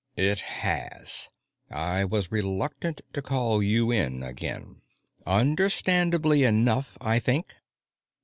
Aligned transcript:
"It 0.17 0.39
has. 0.39 1.29
I 1.69 2.05
was 2.05 2.31
reluctant 2.31 3.01
to 3.13 3.21
call 3.21 3.61
you 3.61 3.91
in 3.91 4.23
again 4.23 4.81
understandably 5.27 6.43
enough, 6.43 6.97
I 6.99 7.19
think." 7.19 7.55